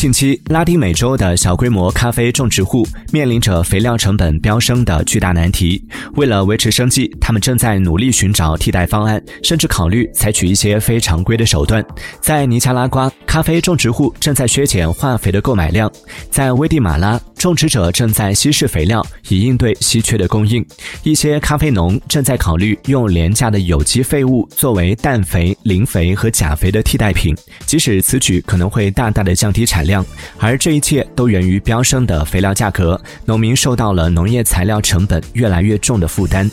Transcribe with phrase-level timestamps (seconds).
[0.00, 5.84] 近期，拉丁美洲的小规模咖啡种植户面临着肥料成本飙升的巨大难题。
[6.14, 11.84] 为了维持生计，他们正在努力寻找替代方案，甚至考虑采取一些非常规的手段。
[12.18, 15.86] 在尼加拉瓜，咖啡种植户正在削减化肥的购买量；
[16.30, 20.62] 在危地马拉，种植者正在稀释肥料以应对稀缺的供应。
[21.02, 27.34] 一些咖啡农正在考虑用廉价的有机废物作为氮肥、磷肥和钾肥的替代品，
[27.64, 30.04] 即使此举可能会大大的降低产量。
[30.38, 36.50] 而这一切都源于飙升的肥料价格，农民受到了农业材料成本越来越重的负担。